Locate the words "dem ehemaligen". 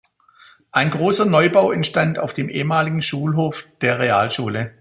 2.33-3.03